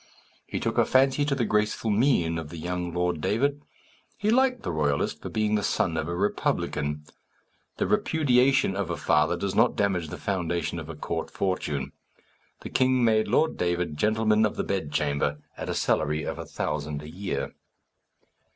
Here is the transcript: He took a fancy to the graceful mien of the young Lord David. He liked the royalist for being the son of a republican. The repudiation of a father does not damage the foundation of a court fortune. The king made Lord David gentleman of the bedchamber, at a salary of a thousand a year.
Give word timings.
He 0.47 0.59
took 0.59 0.79
a 0.79 0.85
fancy 0.87 1.25
to 1.25 1.35
the 1.35 1.45
graceful 1.45 1.91
mien 1.91 2.39
of 2.39 2.49
the 2.49 2.57
young 2.57 2.91
Lord 2.91 3.21
David. 3.21 3.61
He 4.17 4.31
liked 4.31 4.63
the 4.63 4.71
royalist 4.71 5.21
for 5.21 5.29
being 5.29 5.53
the 5.53 5.61
son 5.61 5.95
of 5.95 6.07
a 6.07 6.15
republican. 6.15 7.05
The 7.77 7.85
repudiation 7.85 8.75
of 8.75 8.89
a 8.89 8.97
father 8.97 9.37
does 9.37 9.53
not 9.53 9.75
damage 9.75 10.07
the 10.07 10.17
foundation 10.17 10.79
of 10.79 10.89
a 10.89 10.95
court 10.95 11.29
fortune. 11.29 11.91
The 12.61 12.69
king 12.71 13.03
made 13.05 13.27
Lord 13.27 13.57
David 13.57 13.95
gentleman 13.95 14.43
of 14.43 14.55
the 14.55 14.63
bedchamber, 14.63 15.37
at 15.55 15.69
a 15.69 15.75
salary 15.75 16.23
of 16.23 16.39
a 16.39 16.45
thousand 16.47 17.03
a 17.03 17.07
year. 17.07 17.53